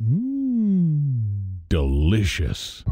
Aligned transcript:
Mmm, 0.00 1.58
delicious. 1.68 2.84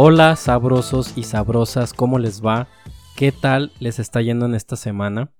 Hola 0.00 0.36
sabrosos 0.36 1.18
y 1.18 1.24
sabrosas, 1.24 1.92
¿cómo 1.92 2.20
les 2.20 2.40
va? 2.40 2.68
¿Qué 3.16 3.32
tal 3.32 3.72
les 3.80 3.98
está 3.98 4.22
yendo 4.22 4.46
en 4.46 4.54
esta 4.54 4.76
semana? 4.76 5.32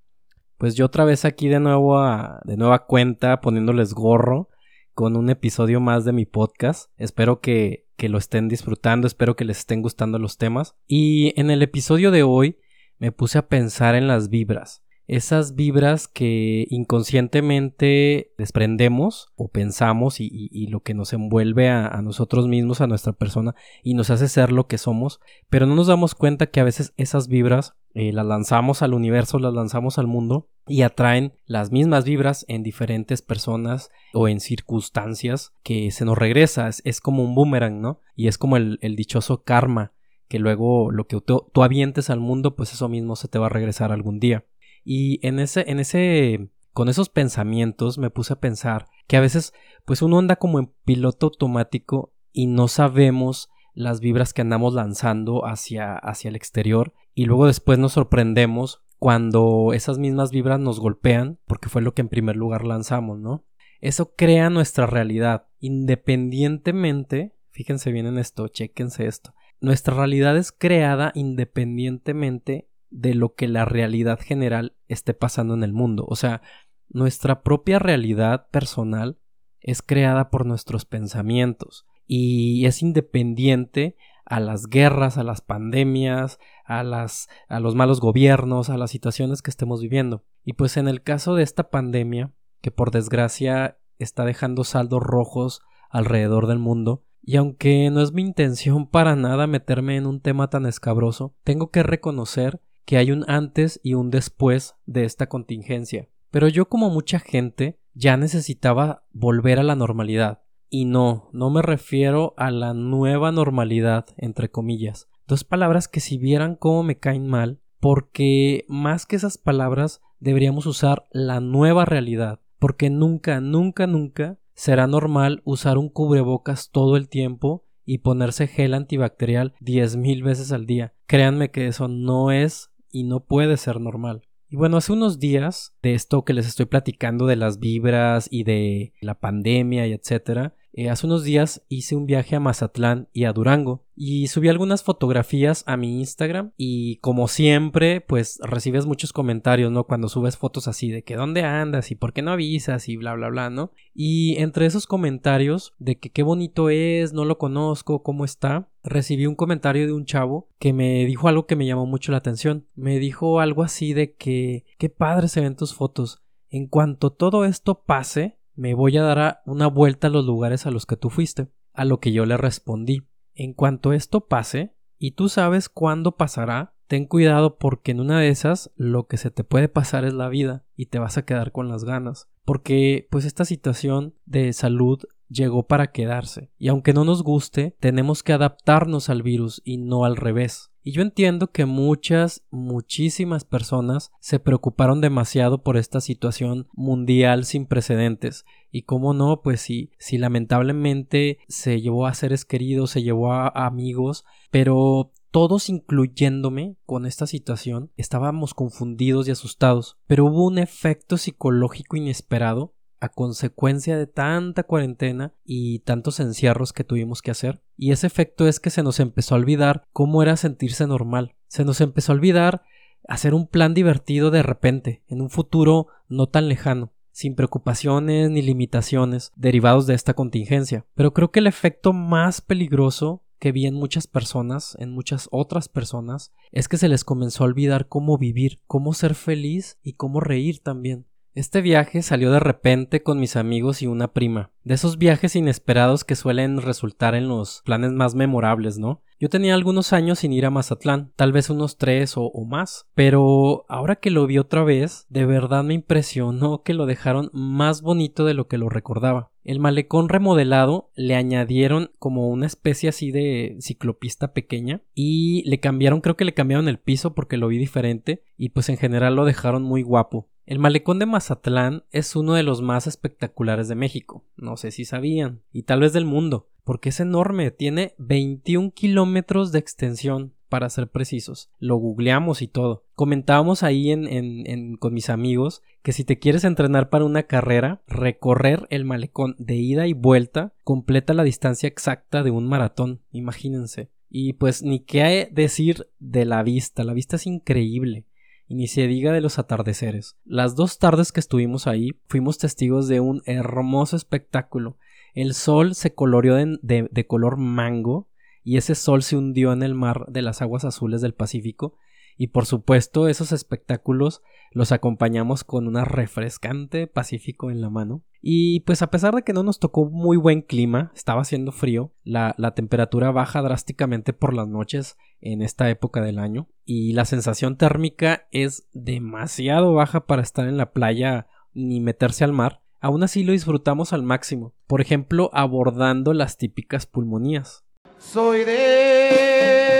Pues 0.57 0.75
yo 0.75 0.87
otra 0.87 1.05
vez 1.05 1.25
aquí 1.25 1.47
de 1.47 1.61
nuevo 1.61 1.97
a, 1.97 2.41
de 2.43 2.57
nueva 2.57 2.85
cuenta 2.87 3.41
poniéndoles 3.41 3.95
gorro 3.95 4.49
con 4.95 5.17
un 5.17 5.31
episodio 5.31 5.79
más 5.79 6.05
de 6.05 6.11
mi 6.11 6.27
podcast. 6.27 6.91
Espero 6.97 7.41
que, 7.41 7.87
que 7.97 8.09
lo 8.09 8.19
estén 8.19 8.49
disfrutando, 8.49 9.07
espero 9.07 9.37
que 9.37 9.45
les 9.45 9.59
estén 9.59 9.81
gustando 9.81 10.19
los 10.19 10.39
temas. 10.39 10.75
Y 10.89 11.41
en 11.41 11.53
el 11.53 11.63
episodio 11.63 12.11
de 12.11 12.25
hoy 12.25 12.59
me 12.99 13.13
puse 13.13 13.39
a 13.39 13.47
pensar 13.47 13.95
en 13.95 14.09
las 14.09 14.29
vibras 14.29 14.83
esas 15.09 15.55
vibras 15.55 16.07
que 16.07 16.67
inconscientemente 16.69 18.35
desprendemos 18.37 19.33
o 19.37 19.49
pensamos 19.49 20.21
y, 20.21 20.67
lo 20.69 20.81
que 20.81 20.93
nos 20.93 21.15
envuelve 21.15 21.71
a, 21.71 22.01
nosotros 22.03 22.47
mismos, 22.47 22.83
a 22.83 22.87
nuestra 22.87 23.15
persona 23.15 23.55
y 23.83 23.95
nos 23.95 24.11
hace 24.11 24.29
ser 24.29 24.53
lo 24.53 24.67
que 24.67 24.77
somos, 24.77 25.19
pero 25.49 25.65
no 25.65 25.75
nos 25.75 25.87
damos 25.87 26.15
cuenta 26.15 26.47
que 26.47 26.61
a 26.61 26.65
veces 26.65 26.93
esas 26.99 27.27
vibras 27.29 27.75
eh, 27.95 28.13
las 28.13 28.27
lanzamos 28.27 28.83
al 28.83 28.93
universo, 28.93 29.39
las 29.39 29.55
lanzamos 29.55 29.99
al 29.99 30.07
mundo 30.07 30.51
y 30.67 30.83
atraen 30.83 31.33
las 31.47 31.73
mismas 31.73 32.05
vibras 32.05 32.45
en 32.47 32.63
diferentes 32.63 33.23
personas 33.23 33.91
o 34.13 34.29
en 34.29 34.41
circunstancias 34.41 35.55
que 35.63 35.91
se 35.91 36.05
nos 36.05 36.19
regresa, 36.19 36.69
es, 36.69 37.01
como 37.01 37.25
un 37.25 37.35
boomerang, 37.35 37.81
¿no? 37.81 38.03
Y 38.15 38.29
es 38.29 38.37
como 38.37 38.59
el, 38.59 38.79
dichoso 38.95 39.43
karma 39.43 39.95
que 40.29 40.39
luego 40.39 40.91
lo 40.91 41.07
que 41.07 41.19
tú, 41.23 41.47
tú 41.55 41.63
avientes 41.63 42.11
al 42.11 42.21
mundo, 42.21 42.55
pues 42.57 42.75
eso 42.75 42.91
mismo 42.91 43.17
se 43.17 43.29
te 43.29 43.39
va 43.39 43.47
a 43.47 43.51
regresar 43.51 43.91
algún 43.91 44.21
día. 44.21 44.45
Y 44.91 45.21
en 45.21 45.39
ese, 45.39 45.71
en 45.71 45.81
ese, 45.81 46.49
con 46.73 46.89
esos 46.89 47.11
pensamientos 47.11 47.99
me 47.99 48.09
puse 48.09 48.33
a 48.33 48.41
pensar 48.41 48.87
que 49.07 49.19
a 49.19 49.21
veces, 49.21 49.53
pues 49.85 50.01
uno 50.01 50.19
anda 50.19 50.37
como 50.37 50.59
en 50.59 50.73
piloto 50.87 51.27
automático 51.27 52.15
y 52.33 52.47
no 52.47 52.69
sabemos 52.69 53.51
las 53.75 54.01
vibras 54.01 54.33
que 54.33 54.41
andamos 54.41 54.73
lanzando 54.73 55.45
hacia, 55.45 55.95
hacia 55.95 56.31
el 56.31 56.37
exterior 56.37 56.95
y 57.13 57.27
luego 57.27 57.45
después 57.45 57.79
nos 57.79 57.93
sorprendemos 57.93 58.83
cuando 58.97 59.75
esas 59.75 59.99
mismas 59.99 60.31
vibras 60.31 60.59
nos 60.59 60.81
golpean 60.81 61.39
porque 61.47 61.69
fue 61.69 61.83
lo 61.83 61.93
que 61.93 62.01
en 62.01 62.09
primer 62.09 62.37
lugar 62.37 62.65
lanzamos, 62.65 63.19
¿no? 63.19 63.45
Eso 63.83 64.15
crea 64.17 64.49
nuestra 64.49 64.87
realidad 64.87 65.49
independientemente, 65.61 67.35
fíjense 67.51 67.93
bien 67.93 68.07
en 68.07 68.17
esto, 68.17 68.49
chequense 68.49 69.07
esto, 69.07 69.35
nuestra 69.61 69.95
realidad 69.95 70.35
es 70.39 70.51
creada 70.51 71.13
independientemente 71.15 72.68
de 72.91 73.15
lo 73.15 73.35
que 73.35 73.49
la 73.49 73.65
realidad 73.65 74.19
general 74.21 74.77
esté 74.87 75.15
pasando 75.15 75.55
en 75.55 75.63
el 75.63 75.73
mundo. 75.73 76.05
O 76.09 76.17
sea, 76.17 76.43
nuestra 76.89 77.43
propia 77.43 77.79
realidad 77.79 78.49
personal 78.51 79.19
es 79.61 79.83
creada 79.83 80.31
por 80.31 80.47
nuestros 80.47 80.85
pensamientos 80.85 81.87
y 82.07 82.65
es 82.67 82.83
independiente 82.83 83.97
a 84.25 84.41
las 84.41 84.67
guerras, 84.67 85.19
a 85.19 85.25
las 85.25 85.41
pandemias, 85.41 86.39
a 86.65 86.83
las 86.83 87.29
a 87.49 87.61
los 87.61 87.75
malos 87.75 88.01
gobiernos, 88.01 88.71
a 88.71 88.77
las 88.77 88.91
situaciones 88.91 89.43
que 89.43 89.51
estemos 89.51 89.81
viviendo. 89.81 90.25
Y 90.45 90.55
pues 90.55 90.77
en 90.77 90.89
el 90.89 91.03
caso 91.03 91.35
de 91.35 91.43
esta 91.43 91.71
pandemia, 91.71 92.33
que 92.61 92.71
por 92.71 92.91
desgracia 92.91 93.79
está 93.99 94.25
dejando 94.25 94.65
saldos 94.65 95.03
rojos 95.03 95.63
alrededor 95.91 96.47
del 96.47 96.59
mundo, 96.59 97.05
y 97.23 97.37
aunque 97.37 97.91
no 97.91 98.01
es 98.01 98.13
mi 98.13 98.23
intención 98.23 98.87
para 98.87 99.17
nada 99.17 99.47
meterme 99.47 99.97
en 99.97 100.07
un 100.07 100.21
tema 100.21 100.49
tan 100.49 100.67
escabroso, 100.67 101.35
tengo 101.45 101.71
que 101.71 101.83
reconocer 101.83 102.63
que 102.89 102.97
hay 102.97 103.13
un 103.13 103.27
antes 103.29 103.81
y 103.83 103.93
un 103.93 104.09
después 104.09 104.77
de 104.87 105.05
esta 105.05 105.29
contingencia. 105.29 106.09
Pero 106.31 106.49
yo 106.49 106.71
como 106.71 106.89
mucha 106.89 107.19
gente 107.19 107.79
ya 107.93 108.17
necesitaba 108.17 109.05
volver 109.13 109.59
a 109.59 109.63
la 109.63 109.75
normalidad. 109.75 110.41
Y 110.71 110.87
no, 110.87 111.29
no 111.35 111.51
me 111.51 111.61
refiero 111.61 112.33
a 112.39 112.51
la 112.51 112.73
nueva 112.73 113.31
normalidad, 113.31 114.07
entre 114.17 114.51
comillas. 114.51 115.11
Dos 115.27 115.45
palabras 115.45 115.87
que 115.87 116.01
si 116.01 116.17
vieran 116.17 116.57
cómo 116.57 116.83
me 116.83 116.99
caen 116.99 117.27
mal, 117.27 117.61
porque 117.79 118.65
más 118.69 119.05
que 119.05 119.17
esas 119.17 119.37
palabras 119.37 120.01
deberíamos 120.19 120.65
usar 120.65 121.09
la 121.13 121.41
nueva 121.41 121.85
realidad, 121.85 122.41
porque 122.59 122.89
nunca, 122.89 123.43
nunca, 123.43 123.87
nunca 123.87 124.39
será 124.55 124.87
normal 124.87 125.43
usar 125.45 125.77
un 125.77 125.91
cubrebocas 125.91 126.71
todo 126.71 126.97
el 126.97 127.11
tiempo 127.11 127.67
y 127.85 127.99
ponerse 127.99 128.47
gel 128.47 128.73
antibacterial 128.73 129.55
diez 129.61 129.97
mil 129.97 130.23
veces 130.23 130.53
al 130.53 130.65
día. 130.65 130.95
Créanme 131.07 131.51
que 131.51 131.67
eso 131.67 131.89
no 131.89 132.31
es 132.31 132.68
y 132.91 133.05
no 133.05 133.21
puede 133.21 133.57
ser 133.57 133.81
normal. 133.81 134.23
Y 134.51 134.57
bueno, 134.57 134.79
hace 134.79 134.93
unos 134.93 135.19
días 135.19 135.77
de 135.83 135.95
esto 135.95 136.25
que 136.25 136.33
les 136.33 136.47
estoy 136.47 136.67
platicando 136.67 137.27
de 137.27 137.37
las 137.37 137.59
vibras 137.59 138.29
y 138.31 138.45
de 138.45 138.95
la 139.01 139.15
pandemia 139.15 139.87
y 139.87 139.93
etcétera, 139.93 140.55
eh, 140.73 140.91
hace 140.91 141.07
unos 141.07 141.25
días 141.25 141.65
hice 141.69 141.97
un 141.97 142.07
viaje 142.07 142.37
a 142.37 142.41
Mazatlán 142.41 143.09
y 143.13 143.25
a 143.25 143.33
Durango 143.33 143.85
y 143.97 144.29
subí 144.29 144.49
algunas 144.49 144.85
fotografías 144.85 145.65
a 145.67 145.77
mi 145.77 145.99
Instagram 145.99 146.53
y 146.57 146.97
como 146.99 147.27
siempre 147.27 148.01
pues 148.01 148.39
recibes 148.43 148.87
muchos 148.87 149.13
comentarios, 149.13 149.73
¿no? 149.73 149.85
Cuando 149.85 150.09
subes 150.09 150.37
fotos 150.37 150.69
así 150.69 150.91
de 150.91 151.03
que 151.03 151.17
dónde 151.17 151.43
andas 151.43 151.91
y 151.91 151.97
por 151.97 152.13
qué 152.13 152.23
no 152.23 152.31
avisas 152.31 152.89
y 152.89 152.97
bla 152.97 153.15
bla 153.15 153.29
bla, 153.29 153.51
¿no? 153.51 153.73
Y 153.95 154.37
entre 154.39 154.67
esos 154.67 154.87
comentarios 154.87 155.75
de 155.79 155.99
que 155.99 156.11
qué 156.11 156.23
bonito 156.23 156.71
es, 156.71 157.13
no 157.13 157.25
lo 157.25 157.39
conozco, 157.39 158.03
cómo 158.03 158.25
está, 158.25 158.69
recibí 158.85 159.27
un 159.27 159.35
comentario 159.35 159.87
de 159.87 159.93
un 159.93 160.05
chavo 160.05 160.49
que 160.59 160.73
me 160.73 161.05
dijo 161.05 161.29
algo 161.29 161.47
que 161.47 161.57
me 161.57 161.67
llamó 161.67 161.87
mucho 161.87 162.13
la 162.13 162.19
atención. 162.19 162.67
Me 162.75 162.99
dijo 162.99 163.41
algo 163.41 163.63
así 163.63 163.95
de 163.95 164.15
que 164.15 164.65
qué 164.79 164.89
padre 164.89 165.29
se 165.29 165.41
ven 165.41 165.57
tus 165.57 165.75
fotos. 165.75 166.23
En 166.51 166.67
cuanto 166.67 167.11
todo 167.11 167.45
esto 167.45 167.83
pase, 167.83 168.38
me 168.59 168.75
voy 168.75 168.97
a 168.97 169.03
dar 169.03 169.41
una 169.47 169.69
vuelta 169.69 170.09
a 170.09 170.11
los 170.11 170.27
lugares 170.27 170.67
a 170.67 170.73
los 170.73 170.85
que 170.85 170.97
tú 170.97 171.11
fuiste. 171.11 171.47
A 171.73 171.85
lo 171.85 172.01
que 172.01 172.11
yo 172.11 172.27
le 172.27 172.37
respondí. 172.37 173.07
En 173.35 173.53
cuanto 173.55 173.93
esto 173.93 174.27
pase, 174.27 174.75
y 174.99 175.13
tú 175.13 175.29
sabes 175.29 175.69
cuándo 175.69 176.17
pasará, 176.17 176.75
ten 176.89 177.07
cuidado 177.07 177.57
porque 177.59 177.93
en 177.93 178.01
una 178.01 178.19
de 178.19 178.31
esas 178.31 178.73
lo 178.75 179.07
que 179.07 179.17
se 179.17 179.31
te 179.31 179.45
puede 179.45 179.69
pasar 179.69 180.05
es 180.05 180.13
la 180.13 180.29
vida 180.29 180.65
y 180.75 180.87
te 180.87 180.99
vas 180.99 181.17
a 181.19 181.25
quedar 181.25 181.53
con 181.53 181.69
las 181.69 181.85
ganas. 181.85 182.29
Porque 182.45 183.07
pues 183.11 183.25
esta 183.27 183.45
situación 183.45 184.15
de 184.27 184.53
salud 184.53 185.05
llegó 185.29 185.69
para 185.69 185.93
quedarse. 185.93 186.51
Y 186.59 186.67
aunque 186.67 186.93
no 186.93 187.05
nos 187.05 187.23
guste, 187.23 187.77
tenemos 187.79 188.25
que 188.25 188.33
adaptarnos 188.33 189.09
al 189.09 189.23
virus 189.23 189.63
y 189.65 189.77
no 189.77 190.05
al 190.05 190.17
revés. 190.17 190.73
Y 190.89 190.93
yo 190.93 191.03
entiendo 191.03 191.51
que 191.51 191.67
muchas, 191.67 192.47
muchísimas 192.51 193.45
personas 193.45 194.11
se 194.21 194.41
preocuparon 194.41 195.03
demasiado 195.03 195.63
por 195.63 195.77
esta 195.77 196.01
situación 196.01 196.67
mundial 196.73 197.45
sin 197.45 197.67
precedentes. 197.67 198.47
Y 198.71 198.85
cómo 198.85 199.13
no, 199.13 199.43
pues 199.43 199.61
sí, 199.61 199.91
si 199.99 200.17
lamentablemente 200.17 201.41
se 201.47 201.83
llevó 201.83 202.07
a 202.07 202.15
seres 202.15 202.47
queridos, 202.47 202.93
se 202.93 203.03
llevó 203.03 203.35
a 203.35 203.49
amigos, 203.49 204.25
pero 204.51 205.13
todos 205.31 205.69
incluyéndome 205.69 206.77
con 206.87 207.05
esta 207.05 207.27
situación 207.27 207.93
estábamos 207.99 208.55
confundidos 208.55 209.29
y 209.29 209.33
asustados, 209.33 209.99
pero 210.07 210.25
hubo 210.25 210.47
un 210.47 210.57
efecto 210.57 211.19
psicológico 211.19 211.99
inesperado 211.99 212.73
a 213.01 213.09
consecuencia 213.09 213.97
de 213.97 214.07
tanta 214.07 214.63
cuarentena 214.63 215.35
y 215.45 215.81
tantos 215.81 216.21
encierros 216.21 216.73
que 216.73 216.85
tuvimos 216.85 217.23
que 217.23 217.31
hacer. 217.31 217.63
Y 217.77 217.93
ese 217.93 218.07
efecto 218.07 218.49
es 218.49 218.61
que 218.61 218.71
se 218.71 218.83
nos 218.83 219.01
empezó 219.01 219.35
a 219.35 219.39
olvidar 219.39 219.85
cómo 219.93 220.23
era 220.23 220.37
sentirse 220.37 220.87
normal. 220.87 221.35
Se 221.47 221.65
nos 221.65 221.81
empezó 221.81 222.13
a 222.13 222.17
olvidar 222.17 222.63
hacer 223.07 223.35
un 223.35 223.47
plan 223.47 223.75
divertido 223.75 224.31
de 224.31 224.43
repente, 224.43 225.03
en 225.09 225.21
un 225.21 225.31
futuro 225.31 225.89
no 226.09 226.27
tan 226.27 226.49
lejano 226.49 226.93
sin 227.19 227.35
preocupaciones 227.35 228.31
ni 228.31 228.43
limitaciones 228.43 229.33
derivados 229.35 229.89
de 229.89 229.95
esta 229.95 230.15
contingencia. 230.15 230.87
Pero 230.95 231.13
creo 231.13 231.33
que 231.33 231.41
el 231.41 231.49
efecto 231.49 231.93
más 231.93 232.41
peligroso 232.41 233.25
que 233.41 233.51
vi 233.51 233.67
en 233.67 233.75
muchas 233.75 234.07
personas, 234.07 234.77
en 234.79 234.93
muchas 234.93 235.29
otras 235.33 235.69
personas, 235.69 236.33
es 236.53 236.69
que 236.69 236.77
se 236.77 236.89
les 236.89 237.03
comenzó 237.03 237.43
a 237.43 237.49
olvidar 237.49 237.89
cómo 237.89 238.19
vivir, 238.19 238.61
cómo 238.69 238.95
ser 238.95 239.17
feliz 239.17 239.81
y 239.83 239.95
cómo 239.95 240.21
reír 240.21 240.61
también. 240.61 241.07
Este 241.35 241.61
viaje 241.61 242.03
salió 242.03 242.33
de 242.33 242.41
repente 242.41 243.03
con 243.03 243.21
mis 243.21 243.37
amigos 243.37 243.83
y 243.83 243.87
una 243.87 244.13
prima, 244.13 244.51
de 244.65 244.75
esos 244.75 244.99
viajes 244.99 245.37
inesperados 245.37 246.05
que 246.05 246.17
suelen 246.17 246.61
resultar 246.61 247.15
en 247.15 247.29
los 247.29 247.63
planes 247.65 247.93
más 247.93 248.15
memorables, 248.15 248.79
¿no? 248.79 249.03
Yo 249.21 249.29
tenía 249.29 249.55
algunos 249.55 249.93
años 249.93 250.21
sin 250.21 250.33
ir 250.33 250.47
a 250.47 250.51
Mazatlán, 250.51 251.13
tal 251.17 251.33
vez 251.33 251.51
unos 251.51 251.77
tres 251.77 252.15
o, 252.17 252.31
más, 252.45 252.87
pero 252.95 253.67
ahora 253.69 253.97
que 253.97 254.11
lo 254.11 254.27
vi 254.27 254.39
otra 254.39 254.63
vez, 254.63 255.07
de 255.09 255.27
verdad 255.27 255.65
me 255.65 255.75
impresionó 255.75 256.63
que 256.63 256.73
lo 256.73 256.87
dejaron 256.87 257.31
más 257.33 257.83
bonito 257.83 258.25
de 258.25 258.35
lo 258.35 258.47
que 258.47 258.59
lo 258.59 258.69
recordaba. 258.69 259.33
El 259.43 259.59
malecón 259.59 260.09
remodelado 260.09 260.91
le 260.95 261.17
añadieron 261.17 261.91
como 261.99 262.29
una 262.29 262.47
especie 262.47 262.89
así 262.89 263.11
de 263.11 263.57
ciclopista 263.61 264.33
pequeña 264.33 264.83
y 264.95 265.43
le 265.49 265.59
cambiaron, 265.59 266.01
creo 266.01 266.17
que 266.17 266.25
le 266.25 266.35
cambiaron 266.35 266.69
el 266.69 266.79
piso 266.79 267.15
porque 267.15 267.39
lo 267.39 267.49
vi 267.49 267.59
diferente 267.59 268.23
y 268.37 268.51
pues 268.51 268.69
en 268.69 268.77
general 268.77 269.17
lo 269.17 269.25
dejaron 269.25 269.63
muy 269.63 269.83
guapo. 269.83 270.29
El 270.49 270.59
malecón 270.61 270.99
de 270.99 271.05
Mazatlán 271.05 271.85
es 271.91 272.17
uno 272.17 272.33
de 272.33 272.43
los 272.43 272.63
más 272.63 272.87
espectaculares 272.87 273.69
de 273.69 273.75
México, 273.75 274.25
no 274.39 274.57
sé 274.57 274.71
si 274.71 274.87
sabían, 274.87 275.43
y 275.53 275.65
tal 275.65 275.81
vez 275.81 275.93
del 275.93 276.07
mundo, 276.07 276.49
porque 276.65 276.89
es 276.89 277.01
enorme, 277.01 277.51
tiene 277.51 277.95
21 277.99 278.71
kilómetros 278.71 279.53
de 279.53 279.59
extensión, 279.59 280.33
para 280.49 280.71
ser 280.71 280.89
precisos. 280.89 281.51
Lo 281.59 281.77
googleamos 281.77 282.41
y 282.41 282.49
todo. 282.49 282.87
Comentábamos 282.95 283.63
ahí 283.63 283.91
en, 283.91 284.07
en, 284.07 284.79
con 284.79 284.95
mis 284.95 285.11
amigos 285.11 285.61
que 285.83 285.93
si 285.93 286.05
te 286.05 286.19
quieres 286.19 286.45
entrenar 286.45 286.89
para 286.89 287.05
una 287.05 287.25
carrera, 287.25 287.83
recorrer 287.87 288.67
el 288.71 288.87
malecón 288.87 289.37
de 289.39 289.57
ida 289.57 289.87
y 289.87 289.93
vuelta 289.93 290.55
completa 290.65 291.13
la 291.13 291.25
distancia 291.25 291.67
exacta 291.67 292.23
de 292.23 292.31
un 292.31 292.49
maratón, 292.49 293.03
imagínense. 293.13 293.91
Y 294.09 294.33
pues 294.33 294.63
ni 294.63 294.81
qué 294.81 295.29
decir 295.31 295.89
de 295.99 296.25
la 296.25 296.43
vista, 296.43 296.85
la 296.85 296.95
vista 296.95 297.17
es 297.17 297.27
increíble. 297.27 298.07
Y 298.49 298.55
ni 298.55 298.67
se 298.67 298.87
diga 298.87 299.13
de 299.13 299.21
los 299.21 299.39
atardeceres. 299.39 300.17
Las 300.25 300.57
dos 300.57 300.79
tardes 300.79 301.13
que 301.13 301.21
estuvimos 301.21 301.67
ahí 301.67 302.01
fuimos 302.09 302.39
testigos 302.39 302.89
de 302.89 303.01
un 303.01 303.23
hermoso 303.27 303.95
espectáculo. 303.95 304.79
El 305.15 305.35
sol 305.35 305.75
se 305.75 305.95
coloreó 305.95 306.37
de 306.37 307.07
color 307.07 307.37
mango 307.37 308.09
y 308.43 308.57
ese 308.57 308.75
sol 308.75 309.03
se 309.03 309.17
hundió 309.17 309.53
en 309.53 309.63
el 309.63 309.75
mar 309.75 310.07
de 310.09 310.23
las 310.23 310.41
aguas 310.41 310.65
azules 310.65 311.03
del 311.03 311.15
Pacífico 311.15 311.77
y 312.19 312.29
por 312.29 312.45
supuesto 312.45 313.09
esos 313.09 313.33
espectáculos 313.33 314.21
los 314.51 314.73
acompañamos 314.73 315.45
con 315.45 315.67
una 315.67 315.85
refrescante 315.85 316.87
Pacífico 316.87 317.51
en 317.51 317.63
la 317.63 317.71
mano. 317.71 318.03
Y 318.21 318.61
pues 318.61 318.83
a 318.83 318.91
pesar 318.91 319.15
de 319.15 319.23
que 319.23 319.33
no 319.33 319.45
nos 319.45 319.61
tocó 319.61 319.89
muy 319.89 320.17
buen 320.17 320.43
clima, 320.43 320.91
estaba 320.95 321.23
haciendo 321.23 321.53
frío, 321.53 321.95
la, 322.03 322.35
la, 322.37 322.51
temperatura 322.51 323.13
baja 323.13 323.41
drásticamente 323.41 324.13
por 324.13 324.35
las 324.35 324.49
noches 324.49 324.99
en 325.21 325.41
esta 325.41 325.71
época 325.71 326.03
del 326.03 326.19
año 326.19 326.49
y 326.65 326.93
la 326.93 327.05
sensación 327.05 327.57
térmica 327.57 328.27
es 328.33 328.69
demasiado 328.73 329.73
baja 329.73 330.07
para 330.07 330.23
estar 330.23 330.49
en 330.49 330.57
la 330.57 330.73
playa 330.73 331.29
ni 331.55 331.81
meterse 331.81 332.25
al 332.25 332.33
mar. 332.33 332.61
Aún 332.81 333.05
así 333.05 333.23
lo 333.23 333.33
disfrutamos 333.33 333.93
al 333.93 334.03
máximo, 334.03 334.55
por 334.67 334.81
ejemplo 334.81 335.31
abordando 335.33 336.13
las 336.13 336.37
típicas 336.37 336.87
pulmonías 336.87 337.65
soy 337.99 338.45
de 338.45 339.78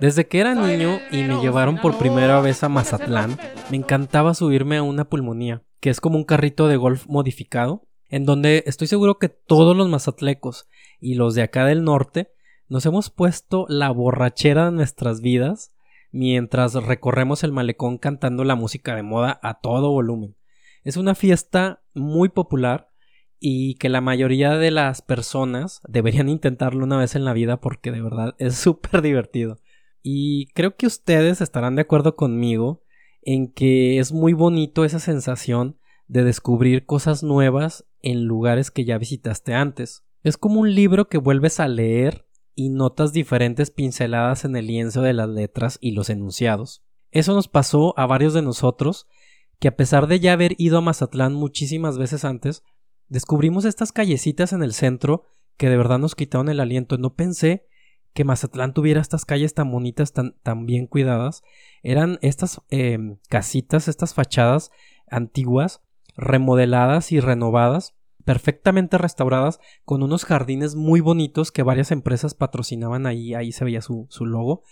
Desde 0.00 0.28
que 0.28 0.38
era 0.38 0.54
niño 0.54 1.00
y 1.10 1.24
me 1.24 1.40
llevaron 1.40 1.78
por 1.78 1.98
primera 1.98 2.40
vez 2.40 2.62
a 2.62 2.68
Mazatlán, 2.68 3.36
me 3.70 3.76
encantaba 3.76 4.32
subirme 4.32 4.76
a 4.76 4.82
una 4.84 5.08
pulmonía, 5.08 5.64
que 5.80 5.90
es 5.90 6.00
como 6.00 6.16
un 6.16 6.24
carrito 6.24 6.68
de 6.68 6.76
golf 6.76 7.06
modificado, 7.08 7.88
en 8.08 8.24
donde 8.24 8.62
estoy 8.66 8.86
seguro 8.86 9.18
que 9.18 9.28
todos 9.28 9.76
los 9.76 9.88
mazatlecos 9.88 10.68
y 11.00 11.14
los 11.14 11.34
de 11.34 11.42
acá 11.42 11.66
del 11.66 11.82
norte 11.82 12.30
nos 12.68 12.86
hemos 12.86 13.10
puesto 13.10 13.66
la 13.68 13.90
borrachera 13.90 14.66
de 14.66 14.72
nuestras 14.72 15.20
vidas 15.20 15.72
mientras 16.12 16.74
recorremos 16.74 17.42
el 17.42 17.52
malecón 17.52 17.98
cantando 17.98 18.44
la 18.44 18.54
música 18.54 18.94
de 18.94 19.02
moda 19.02 19.40
a 19.42 19.60
todo 19.60 19.90
volumen. 19.90 20.36
Es 20.84 20.96
una 20.96 21.14
fiesta 21.14 21.82
muy 21.92 22.28
popular 22.28 22.88
y 23.40 23.74
que 23.74 23.88
la 23.88 24.00
mayoría 24.00 24.56
de 24.56 24.70
las 24.70 25.02
personas 25.02 25.80
deberían 25.86 26.28
intentarlo 26.28 26.84
una 26.84 26.98
vez 26.98 27.14
en 27.14 27.24
la 27.24 27.32
vida 27.32 27.60
porque 27.60 27.90
de 27.90 28.00
verdad 28.00 28.34
es 28.38 28.54
súper 28.58 29.02
divertido. 29.02 29.58
Y 30.02 30.46
creo 30.52 30.76
que 30.76 30.86
ustedes 30.86 31.40
estarán 31.40 31.76
de 31.76 31.82
acuerdo 31.82 32.16
conmigo 32.16 32.82
en 33.22 33.52
que 33.52 33.98
es 33.98 34.12
muy 34.12 34.32
bonito 34.32 34.84
esa 34.84 34.98
sensación 34.98 35.78
de 36.06 36.24
descubrir 36.24 36.86
cosas 36.86 37.22
nuevas 37.22 37.86
en 38.00 38.24
lugares 38.24 38.70
que 38.70 38.84
ya 38.84 38.98
visitaste 38.98 39.54
antes. 39.54 40.04
Es 40.22 40.36
como 40.36 40.60
un 40.60 40.74
libro 40.74 41.08
que 41.08 41.18
vuelves 41.18 41.60
a 41.60 41.68
leer 41.68 42.26
y 42.54 42.70
notas 42.70 43.12
diferentes 43.12 43.70
pinceladas 43.70 44.44
en 44.44 44.56
el 44.56 44.66
lienzo 44.66 45.02
de 45.02 45.12
las 45.12 45.28
letras 45.28 45.78
y 45.80 45.92
los 45.92 46.10
enunciados. 46.10 46.82
Eso 47.10 47.34
nos 47.34 47.48
pasó 47.48 47.94
a 47.98 48.06
varios 48.06 48.34
de 48.34 48.42
nosotros 48.42 49.06
que 49.60 49.68
a 49.68 49.76
pesar 49.76 50.06
de 50.06 50.20
ya 50.20 50.32
haber 50.32 50.54
ido 50.58 50.78
a 50.78 50.80
Mazatlán 50.80 51.34
muchísimas 51.34 51.98
veces 51.98 52.24
antes, 52.24 52.62
descubrimos 53.08 53.64
estas 53.64 53.92
callecitas 53.92 54.52
en 54.52 54.62
el 54.62 54.72
centro 54.72 55.24
que 55.56 55.68
de 55.68 55.76
verdad 55.76 55.98
nos 55.98 56.14
quitaron 56.14 56.48
el 56.48 56.60
aliento. 56.60 56.98
No 56.98 57.14
pensé 57.14 57.66
que 58.18 58.24
Mazatlán 58.24 58.74
tuviera 58.74 59.00
estas 59.00 59.24
calles 59.24 59.54
tan 59.54 59.70
bonitas, 59.70 60.12
tan, 60.12 60.34
tan 60.42 60.66
bien 60.66 60.88
cuidadas. 60.88 61.44
Eran 61.84 62.18
estas 62.20 62.60
em, 62.68 63.18
casitas, 63.28 63.86
estas 63.86 64.12
fachadas 64.12 64.72
antiguas, 65.08 65.82
remodeladas 66.16 67.12
y 67.12 67.20
renovadas, 67.20 67.94
perfectamente 68.24 68.98
restauradas, 68.98 69.60
con 69.84 70.02
unos 70.02 70.24
jardines 70.24 70.74
muy 70.74 70.98
bonitos 70.98 71.52
que 71.52 71.62
varias 71.62 71.92
empresas 71.92 72.34
patrocinaban 72.34 73.06
ahí, 73.06 73.34
ahí 73.34 73.52
se 73.52 73.64
veía 73.64 73.82
su, 73.82 74.08
su 74.10 74.26
logo. 74.26 74.64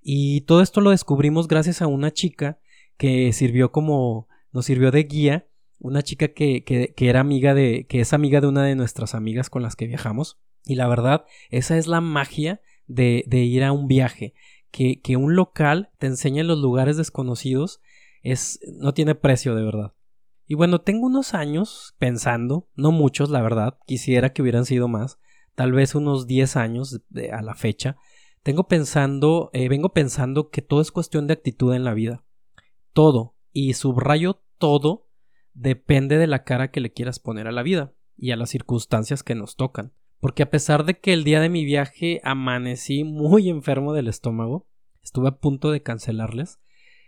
Y 0.00 0.40
todo 0.46 0.62
esto 0.62 0.80
lo 0.80 0.88
descubrimos 0.88 1.48
gracias 1.48 1.82
a 1.82 1.88
una 1.88 2.14
chica 2.14 2.60
que 2.96 3.30
sirvió 3.34 3.72
como, 3.72 4.26
nos 4.52 4.64
sirvió 4.64 4.90
de 4.90 5.02
guía 5.02 5.46
una 5.78 6.00
chica 6.00 6.28
que, 6.28 6.64
que, 6.64 6.94
que, 6.96 7.08
era 7.10 7.20
amiga 7.20 7.52
de, 7.52 7.84
que 7.90 8.00
es 8.00 8.14
amiga 8.14 8.40
de 8.40 8.46
una 8.46 8.64
de 8.64 8.74
nuestras 8.74 9.14
amigas 9.14 9.50
con 9.50 9.60
las 9.60 9.76
que 9.76 9.86
viajamos. 9.86 10.38
Y 10.64 10.76
la 10.76 10.88
verdad, 10.88 11.26
esa 11.50 11.76
es 11.76 11.88
la 11.88 12.00
magia 12.00 12.62
de, 12.86 13.24
de 13.26 13.38
ir 13.38 13.64
a 13.64 13.72
un 13.72 13.86
viaje. 13.86 14.34
Que, 14.70 15.00
que 15.00 15.16
un 15.16 15.36
local 15.36 15.90
te 15.98 16.06
enseñe 16.06 16.42
los 16.42 16.58
lugares 16.58 16.96
desconocidos 16.96 17.80
es, 18.22 18.60
no 18.78 18.92
tiene 18.92 19.14
precio 19.14 19.54
de 19.54 19.64
verdad. 19.64 19.94
Y 20.46 20.54
bueno, 20.54 20.80
tengo 20.80 21.06
unos 21.06 21.34
años 21.34 21.94
pensando, 21.98 22.68
no 22.74 22.92
muchos, 22.92 23.30
la 23.30 23.42
verdad, 23.42 23.78
quisiera 23.86 24.32
que 24.32 24.42
hubieran 24.42 24.64
sido 24.64 24.86
más, 24.86 25.18
tal 25.54 25.72
vez 25.72 25.94
unos 25.94 26.26
10 26.26 26.56
años 26.56 27.00
a 27.32 27.42
la 27.42 27.54
fecha. 27.54 27.96
Tengo 28.42 28.68
pensando, 28.68 29.50
eh, 29.52 29.68
vengo 29.68 29.92
pensando 29.92 30.50
que 30.50 30.62
todo 30.62 30.80
es 30.80 30.92
cuestión 30.92 31.26
de 31.26 31.32
actitud 31.34 31.74
en 31.74 31.82
la 31.82 31.94
vida. 31.94 32.24
Todo, 32.92 33.34
y 33.52 33.72
subrayo 33.74 34.42
todo, 34.58 35.08
depende 35.52 36.16
de 36.16 36.28
la 36.28 36.44
cara 36.44 36.70
que 36.70 36.80
le 36.80 36.92
quieras 36.92 37.18
poner 37.18 37.48
a 37.48 37.52
la 37.52 37.62
vida 37.62 37.92
y 38.16 38.30
a 38.30 38.36
las 38.36 38.50
circunstancias 38.50 39.24
que 39.24 39.34
nos 39.34 39.56
tocan. 39.56 39.92
Porque 40.20 40.42
a 40.42 40.50
pesar 40.50 40.84
de 40.84 40.98
que 40.98 41.12
el 41.12 41.24
día 41.24 41.40
de 41.40 41.48
mi 41.48 41.64
viaje 41.64 42.20
amanecí 42.24 43.04
muy 43.04 43.48
enfermo 43.48 43.92
del 43.92 44.08
estómago, 44.08 44.66
estuve 45.02 45.28
a 45.28 45.38
punto 45.38 45.70
de 45.70 45.82
cancelarles, 45.82 46.60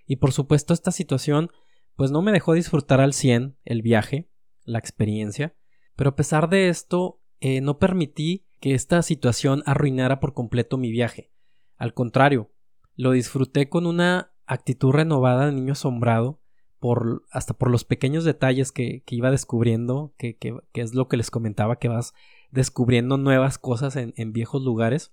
y 0.07 0.17
por 0.17 0.33
supuesto 0.33 0.73
esta 0.75 0.93
situación 0.93 1.51
pues 1.97 2.13
no 2.13 2.23
me 2.23 2.33
dejó 2.33 2.53
disfrutar 2.53 3.01
al 3.01 3.13
100 3.13 3.57
el 3.65 3.83
viaje, 3.83 4.31
la 4.65 4.79
experiencia, 4.79 5.57
pero 5.97 6.11
a 6.11 6.17
pesar 6.17 6.49
de 6.49 6.69
esto 6.69 7.21
eh, 7.41 7.61
no 7.61 7.79
permití 7.79 8.47
que 8.61 8.75
esta 8.75 9.03
situación 9.03 9.63
arruinara 9.67 10.21
por 10.21 10.33
completo 10.33 10.79
mi 10.79 10.93
viaje. 10.93 11.33
Al 11.77 11.95
contrario, 11.95 12.53
lo 12.95 13.13
disfruté 13.13 13.69
con 13.69 13.87
una 13.87 14.33
actitud 14.47 14.93
renovada 14.93 15.47
de 15.47 15.53
niño 15.53 15.73
asombrado 15.73 16.41
por, 16.79 17.25
hasta 17.31 17.55
por 17.55 17.71
los 17.71 17.85
pequeños 17.85 18.25
detalles 18.25 18.73
que, 18.73 19.03
iba 19.09 19.31
descubriendo, 19.31 20.15
que, 20.17 20.37
que, 20.37 20.61
es 20.75 20.95
lo 20.95 21.09
que 21.09 21.17
les 21.17 21.31
comentaba, 21.31 21.79
que 21.79 21.89
vas 21.89 22.15
descubriendo 22.51 23.19
nuevas 23.19 23.59
cosas 23.59 23.97
en, 23.97 24.15
en, 24.17 24.33
viejos 24.33 24.63
lugares. 24.63 25.13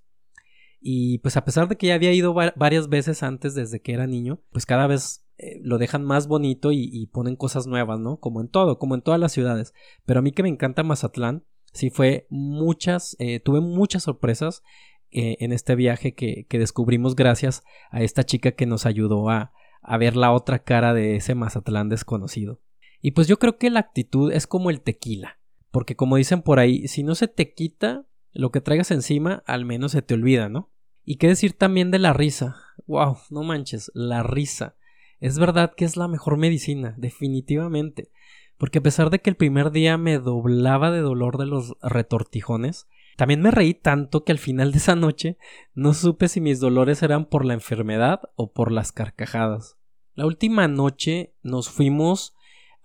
Y 0.80 1.20
pues 1.20 1.38
a 1.38 1.46
pesar 1.46 1.68
de 1.68 1.78
que 1.78 1.88
ya 1.88 1.96
había 1.96 2.14
ido 2.14 2.34
varias 2.34 2.90
veces 2.90 3.24
antes 3.24 3.56
desde 3.56 3.82
que 3.82 3.94
era 3.94 4.08
niño, 4.08 4.42
pues 4.52 4.66
cada 4.66 4.88
vez 4.88 5.26
eh, 5.38 5.60
lo 5.62 5.78
dejan 5.78 6.04
más 6.04 6.28
bonito 6.28 6.72
y, 6.72 7.08
ponen 7.08 7.36
cosas 7.36 7.68
nuevas, 7.68 8.00
¿no? 8.00 8.20
Como 8.20 8.40
en 8.40 8.48
todo, 8.48 8.80
como 8.80 8.96
en 8.96 9.02
todas 9.02 9.20
las 9.20 9.34
ciudades. 9.34 9.74
Pero 10.06 10.20
a 10.20 10.22
mí 10.22 10.32
que 10.32 10.44
me 10.44 10.50
encanta 10.50 10.84
Mazatlán, 10.84 11.44
sí 11.74 11.90
fue 11.90 12.26
muchas, 12.30 13.18
eh, 13.20 13.42
tuve 13.42 13.60
muchas 13.60 14.04
sorpresas 14.04 14.64
eh, 15.12 15.38
en 15.40 15.52
este 15.52 15.76
viaje 15.76 16.14
que, 16.14 16.46
que 16.48 16.60
descubrimos 16.60 17.16
gracias 17.16 17.64
a 17.92 18.02
esta 18.02 18.24
chica 18.24 18.54
que 18.54 18.66
nos 18.66 18.86
ayudó 18.86 19.30
a, 19.30 19.52
a 19.82 19.98
ver 19.98 20.16
la 20.16 20.32
otra 20.32 20.60
cara 20.60 20.94
de 20.94 21.18
ese 21.18 21.36
Mazatlán 21.36 21.90
desconocido. 21.90 22.62
Y 23.02 23.12
pues 23.12 23.28
yo 23.28 23.38
creo 23.38 23.58
que 23.58 23.70
la 23.70 23.82
actitud 23.82 24.32
es 24.32 24.48
como 24.48 24.70
el 24.70 24.82
tequila, 24.82 25.40
porque 25.76 25.98
como 25.98 26.16
dicen 26.16 26.42
por 26.42 26.60
ahí, 26.60 26.88
si 26.88 27.04
no 27.04 27.16
se 27.16 27.28
te 27.28 27.54
quita 27.54 28.06
lo 28.32 28.50
que 28.50 28.62
traigas 28.62 28.92
encima, 28.92 29.44
al 29.46 29.66
menos 29.66 29.92
se 29.92 30.02
te 30.02 30.14
olvida, 30.14 30.48
¿no? 30.48 30.72
Y 31.04 31.18
qué 31.18 31.28
decir 31.28 31.52
también 31.52 31.92
de 31.92 32.00
la 32.00 32.14
risa. 32.14 32.56
Wow, 32.88 33.18
no 33.30 33.44
manches, 33.44 33.92
la 33.94 34.24
risa. 34.24 34.78
Es 35.20 35.38
verdad 35.38 35.74
que 35.76 35.84
es 35.84 35.98
la 35.98 36.08
mejor 36.08 36.38
medicina, 36.38 36.96
definitivamente. 36.98 38.10
Porque 38.58 38.78
a 38.78 38.84
pesar 38.84 39.10
de 39.10 39.20
que 39.20 39.30
el 39.30 39.36
primer 39.36 39.72
día 39.72 39.98
me 39.98 40.18
doblaba 40.18 40.92
de 40.92 41.02
dolor 41.02 41.38
de 41.38 41.46
los 41.46 41.74
retortijones, 41.82 42.88
también 43.18 43.42
me 43.42 43.52
reí 43.52 43.74
tanto 43.74 44.24
que 44.24 44.32
al 44.32 44.40
final 44.40 44.72
de 44.72 44.78
esa 44.78 44.96
noche 44.96 45.38
no 45.74 45.94
supe 45.94 46.30
si 46.30 46.40
mis 46.40 46.62
dolores 46.62 47.04
eran 47.04 47.26
por 47.26 47.44
la 47.44 47.54
enfermedad 47.54 48.22
o 48.38 48.54
por 48.54 48.72
las 48.72 48.94
carcajadas. 48.94 49.76
La 50.14 50.26
última 50.26 50.70
noche 50.70 51.36
nos 51.44 51.70
fuimos 51.70 52.34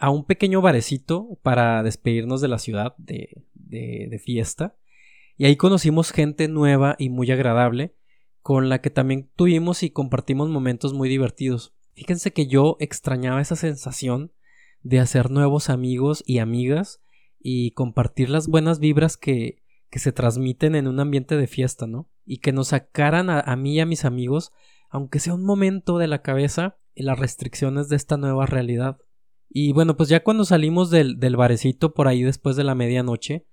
a 0.00 0.08
un 0.10 0.24
pequeño 0.24 0.62
barecito 0.62 1.38
para 1.42 1.82
despedirnos 1.82 2.40
de 2.40 2.48
la 2.48 2.58
ciudad 2.58 2.94
de, 2.96 3.44
de, 3.52 4.18
fiesta 4.18 4.74
y 5.36 5.44
ahí 5.44 5.56
conocimos 5.56 6.10
gente 6.10 6.48
nueva 6.48 6.96
y 6.98 7.10
muy 7.10 7.30
agradable 7.30 7.94
con 8.40 8.70
la 8.70 8.80
que 8.80 8.88
también 8.88 9.30
tuvimos 9.36 9.82
y 9.82 9.90
compartimos 9.90 10.48
momentos 10.48 10.94
muy 10.94 11.10
divertidos. 11.10 11.74
Fíjense 11.92 12.32
que 12.32 12.46
yo 12.46 12.78
extrañaba 12.80 13.42
esa 13.42 13.56
sensación 13.56 14.32
de 14.82 15.00
hacer 15.00 15.30
nuevos 15.30 15.68
amigos 15.68 16.24
y 16.26 16.38
amigas 16.38 17.02
y 17.38 17.72
compartir 17.72 18.30
las 18.30 18.48
buenas 18.48 18.78
vibras 18.78 19.18
que, 19.18 19.62
que 19.90 19.98
se 19.98 20.12
transmiten 20.12 20.74
en 20.76 20.88
un 20.88 20.98
ambiente 20.98 21.36
de 21.36 21.46
fiesta, 21.46 21.86
¿no? 21.86 22.08
Y 22.24 22.38
que 22.38 22.52
nos 22.52 22.68
sacaran 22.68 23.28
a, 23.28 23.40
a 23.40 23.54
mí 23.54 23.74
y 23.74 23.80
a 23.80 23.86
mis 23.86 24.06
amigos, 24.06 24.52
aunque 24.88 25.20
sea 25.20 25.34
un 25.34 25.44
momento 25.44 25.98
de 25.98 26.08
la 26.08 26.22
cabeza, 26.22 26.78
las 26.94 27.18
restricciones 27.18 27.90
de 27.90 27.96
esta 27.96 28.16
nueva 28.16 28.46
realidad. 28.46 28.98
Y 29.52 29.72
bueno, 29.72 29.96
pues 29.96 30.08
ya 30.08 30.22
cuando 30.22 30.44
salimos 30.44 30.90
del, 30.90 31.18
del 31.18 31.36
barecito 31.36 31.92
por 31.92 32.06
ahí 32.06 32.22
después 32.22 32.54
de 32.54 32.62
la 32.62 32.76
medianoche, 32.76 33.46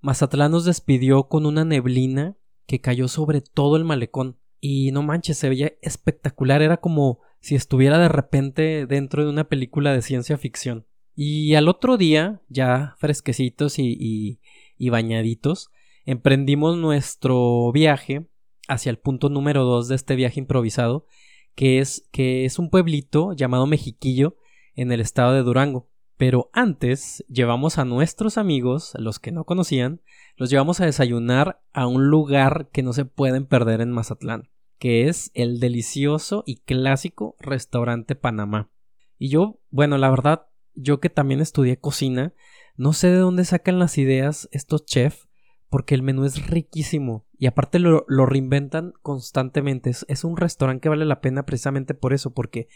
Mazatlán 0.00 0.50
nos 0.50 0.64
despidió 0.64 1.28
con 1.28 1.44
una 1.44 1.64
neblina 1.64 2.36
que 2.66 2.80
cayó 2.80 3.06
sobre 3.06 3.42
todo 3.42 3.76
el 3.76 3.84
malecón. 3.84 4.38
Y 4.60 4.92
no 4.92 5.02
manches, 5.02 5.36
se 5.36 5.48
veía 5.48 5.72
espectacular, 5.82 6.62
era 6.62 6.78
como 6.78 7.20
si 7.40 7.54
estuviera 7.54 7.98
de 7.98 8.08
repente 8.08 8.86
dentro 8.86 9.24
de 9.24 9.30
una 9.30 9.44
película 9.44 9.92
de 9.92 10.00
ciencia 10.00 10.38
ficción. 10.38 10.86
Y 11.14 11.54
al 11.54 11.68
otro 11.68 11.98
día, 11.98 12.40
ya 12.48 12.94
fresquecitos 12.98 13.78
y, 13.78 14.40
y, 14.78 14.88
bañaditos, 14.88 15.70
emprendimos 16.06 16.78
nuestro 16.78 17.70
viaje 17.72 18.26
hacia 18.68 18.90
el 18.90 18.98
punto 18.98 19.28
número 19.28 19.64
2 19.64 19.88
de 19.88 19.94
este 19.96 20.16
viaje 20.16 20.40
improvisado, 20.40 21.06
que 21.54 21.80
es, 21.80 22.08
que 22.12 22.46
es 22.46 22.58
un 22.58 22.70
pueblito 22.70 23.34
llamado 23.34 23.66
Mexiquillo 23.66 24.36
en 24.74 24.92
el 24.92 25.00
estado 25.00 25.32
de 25.32 25.42
Durango. 25.42 25.88
Pero 26.16 26.50
antes 26.52 27.24
llevamos 27.28 27.78
a 27.78 27.84
nuestros 27.84 28.38
amigos, 28.38 28.92
los 28.96 29.18
que 29.18 29.32
no 29.32 29.44
conocían, 29.44 30.00
los 30.36 30.50
llevamos 30.50 30.80
a 30.80 30.86
desayunar 30.86 31.62
a 31.72 31.86
un 31.86 32.08
lugar 32.08 32.68
que 32.72 32.82
no 32.82 32.92
se 32.92 33.04
pueden 33.04 33.46
perder 33.46 33.80
en 33.80 33.90
Mazatlán, 33.90 34.48
que 34.78 35.08
es 35.08 35.30
el 35.34 35.58
delicioso 35.58 36.44
y 36.46 36.56
clásico 36.56 37.36
restaurante 37.40 38.14
Panamá. 38.14 38.70
Y 39.18 39.30
yo, 39.30 39.60
bueno, 39.70 39.98
la 39.98 40.10
verdad, 40.10 40.46
yo 40.74 41.00
que 41.00 41.10
también 41.10 41.40
estudié 41.40 41.78
cocina, 41.78 42.34
no 42.76 42.92
sé 42.92 43.08
de 43.08 43.18
dónde 43.18 43.44
sacan 43.44 43.78
las 43.78 43.98
ideas 43.98 44.48
estos 44.52 44.84
chefs, 44.84 45.28
porque 45.68 45.94
el 45.94 46.02
menú 46.02 46.24
es 46.24 46.46
riquísimo 46.48 47.26
y 47.38 47.46
aparte 47.46 47.78
lo, 47.78 48.04
reinventan 48.06 48.92
constantemente. 49.00 49.88
Es, 49.90 50.04
es, 50.06 50.22
un 50.22 50.36
restaurante 50.36 50.82
que 50.82 50.88
vale 50.90 51.06
la 51.06 51.22
pena 51.22 51.46
precisamente 51.46 51.94
por 51.94 52.12
eso, 52.12 52.34
porque 52.34 52.68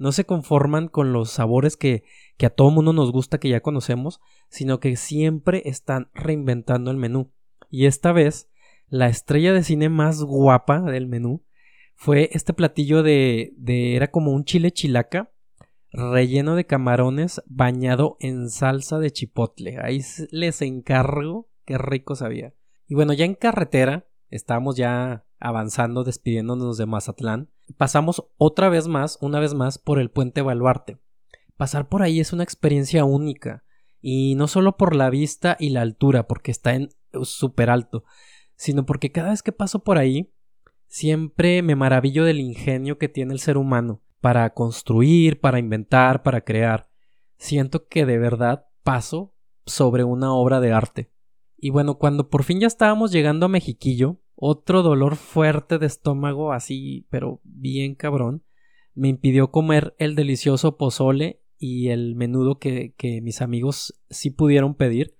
no 0.00 0.12
se 0.12 0.24
conforman 0.24 0.88
con 0.88 1.12
los 1.12 1.30
sabores 1.30 1.76
que, 1.76 2.04
que 2.38 2.46
a 2.46 2.50
todo 2.50 2.70
mundo 2.70 2.94
nos 2.94 3.12
gusta, 3.12 3.38
que 3.38 3.50
ya 3.50 3.60
conocemos, 3.60 4.22
sino 4.48 4.80
que 4.80 4.96
siempre 4.96 5.60
están 5.66 6.10
reinventando 6.14 6.90
el 6.90 6.96
menú. 6.96 7.30
Y 7.68 7.84
esta 7.84 8.10
vez, 8.12 8.48
la 8.88 9.08
estrella 9.08 9.52
de 9.52 9.62
cine 9.62 9.90
más 9.90 10.22
guapa 10.22 10.80
del 10.80 11.06
menú 11.06 11.44
fue 11.96 12.30
este 12.32 12.54
platillo 12.54 13.02
de, 13.02 13.52
de 13.58 13.94
era 13.94 14.10
como 14.10 14.32
un 14.32 14.44
chile 14.44 14.70
chilaca 14.70 15.32
relleno 15.92 16.56
de 16.56 16.64
camarones 16.64 17.42
bañado 17.44 18.16
en 18.20 18.48
salsa 18.48 18.98
de 19.00 19.10
chipotle. 19.10 19.76
Ahí 19.82 20.00
les 20.30 20.62
encargo, 20.62 21.50
qué 21.66 21.76
rico 21.76 22.14
sabía. 22.14 22.54
Y 22.88 22.94
bueno, 22.94 23.12
ya 23.12 23.26
en 23.26 23.34
carretera, 23.34 24.08
estábamos 24.30 24.76
ya 24.76 25.26
avanzando, 25.40 26.04
despidiéndonos 26.04 26.76
de 26.78 26.86
Mazatlán 26.86 27.50
pasamos 27.76 28.24
otra 28.36 28.68
vez 28.68 28.88
más, 28.88 29.18
una 29.20 29.40
vez 29.40 29.54
más, 29.54 29.78
por 29.78 29.98
el 29.98 30.10
puente 30.10 30.42
Baluarte. 30.42 30.98
Pasar 31.56 31.88
por 31.88 32.02
ahí 32.02 32.20
es 32.20 32.32
una 32.32 32.44
experiencia 32.44 33.04
única, 33.04 33.64
y 34.00 34.34
no 34.36 34.48
solo 34.48 34.76
por 34.76 34.96
la 34.96 35.10
vista 35.10 35.56
y 35.58 35.70
la 35.70 35.82
altura, 35.82 36.26
porque 36.26 36.50
está 36.50 36.74
en 36.74 36.90
súper 37.22 37.70
alto, 37.70 38.04
sino 38.56 38.86
porque 38.86 39.12
cada 39.12 39.30
vez 39.30 39.42
que 39.42 39.52
paso 39.52 39.84
por 39.84 39.98
ahí, 39.98 40.32
siempre 40.86 41.62
me 41.62 41.76
maravillo 41.76 42.24
del 42.24 42.40
ingenio 42.40 42.98
que 42.98 43.08
tiene 43.08 43.32
el 43.32 43.40
ser 43.40 43.56
humano 43.56 44.02
para 44.20 44.52
construir, 44.54 45.40
para 45.40 45.58
inventar, 45.58 46.22
para 46.22 46.42
crear. 46.42 46.88
Siento 47.36 47.86
que 47.86 48.04
de 48.04 48.18
verdad 48.18 48.66
paso 48.82 49.34
sobre 49.66 50.04
una 50.04 50.32
obra 50.32 50.60
de 50.60 50.72
arte. 50.72 51.12
Y 51.56 51.70
bueno, 51.70 51.98
cuando 51.98 52.28
por 52.28 52.42
fin 52.42 52.60
ya 52.60 52.66
estábamos 52.66 53.12
llegando 53.12 53.46
a 53.46 53.50
Mexiquillo, 53.50 54.20
otro 54.40 54.82
dolor 54.82 55.16
fuerte 55.16 55.78
de 55.78 55.86
estómago, 55.86 56.52
así, 56.52 57.06
pero 57.10 57.40
bien 57.44 57.94
cabrón, 57.94 58.42
me 58.94 59.08
impidió 59.08 59.50
comer 59.50 59.94
el 59.98 60.14
delicioso 60.14 60.78
pozole 60.78 61.42
y 61.58 61.88
el 61.88 62.14
menudo 62.14 62.58
que, 62.58 62.94
mis 63.22 63.42
amigos 63.42 64.00
sí 64.08 64.30
pudieron 64.30 64.74
pedir 64.74 65.14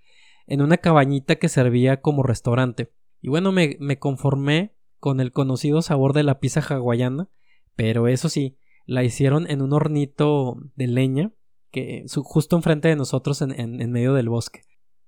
en 0.46 0.62
una 0.62 0.78
cabañita 0.78 1.36
que 1.36 1.50
servía 1.50 2.00
como 2.00 2.22
restaurante. 2.22 2.92
Y 3.20 3.28
bueno, 3.28 3.52
me, 3.52 3.76
me 3.78 3.98
conformé 3.98 4.74
con 4.98 5.20
el 5.20 5.32
conocido 5.32 5.82
sabor 5.82 6.14
de 6.14 6.22
la 6.22 6.40
pizza 6.40 6.62
hawaiana, 6.62 7.28
pero 7.76 8.08
eso 8.08 8.30
sí, 8.30 8.56
la 8.86 9.04
hicieron 9.04 9.48
en 9.50 9.60
un 9.60 9.74
hornito 9.74 10.56
de 10.76 10.86
leña 10.86 11.32
que 11.70 12.06
justo 12.08 12.56
enfrente 12.56 12.88
de 12.88 12.96
nosotros 12.96 13.42
en, 13.42 13.52
en 13.52 13.92
medio 13.92 14.14
del 14.14 14.30
bosque. 14.30 14.62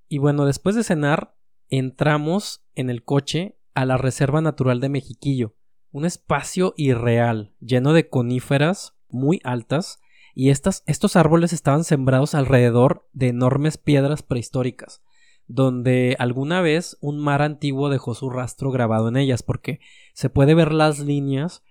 Y 0.06 0.18
bueno, 0.18 0.44
después 0.44 0.76
de 0.76 0.84
cenar, 0.84 1.34
entramos 1.70 2.62
en 2.74 2.90
el 2.90 3.02
coche 3.02 3.56
a 3.74 3.84
la 3.86 3.96
Reserva 3.96 4.40
Natural 4.40 4.80
de 4.80 4.88
Mexiquillo, 4.88 5.54
un 5.90 6.04
espacio 6.04 6.74
irreal, 6.76 7.54
lleno 7.60 7.92
de 7.92 8.08
coníferas 8.08 8.94
muy 9.08 9.40
altas, 9.44 10.00
y 10.34 10.48
estas, 10.48 10.82
estos 10.86 11.16
árboles 11.16 11.52
estaban 11.52 11.84
sembrados 11.84 12.34
alrededor 12.34 13.06
de 13.12 13.28
enormes 13.28 13.76
piedras 13.76 14.22
prehistóricas, 14.22 15.02
donde 15.46 16.16
alguna 16.18 16.62
vez 16.62 16.96
un 17.00 17.18
mar 17.18 17.42
antiguo 17.42 17.90
dejó 17.90 18.14
su 18.14 18.30
rastro 18.30 18.70
grabado 18.70 19.08
en 19.08 19.16
ellas, 19.16 19.42
porque 19.42 19.80
se 20.14 20.30
puede 20.30 20.54
ver 20.54 20.72
las 20.72 20.98
líneas 20.98 21.62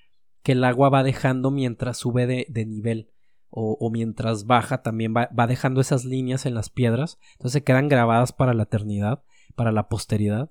que 0.44 0.52
el 0.52 0.64
agua 0.64 0.90
va 0.90 1.04
dejando 1.04 1.50
mientras 1.50 1.98
sube 1.98 2.28
de, 2.28 2.66
nivel. 2.66 3.10
O, 3.50 3.90
mientras 3.92 4.46
baja 4.46 4.82
también 4.82 5.14
va, 5.16 5.30
va, 5.38 5.46
dejando 5.46 5.82
esas 5.82 6.06
líneas 6.06 6.46
en 6.46 6.54
las 6.54 6.70
piedras, 6.70 7.20
entonces 7.34 7.54
se 7.54 7.64
quedan 7.64 7.90
grabadas 7.90 8.32
para 8.32 8.54
la 8.54 8.64
eternidad, 8.64 9.24
para 9.56 9.74
la 9.74 9.90
posteridad 9.90 10.50